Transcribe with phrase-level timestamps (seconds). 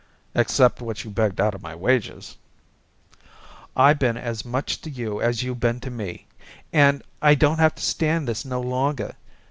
[0.33, 2.35] "Except what you begged out of my wages."
[3.75, 6.25] "I been as much to you as you been to me
[6.73, 9.13] and and I don't have to stand this no longer.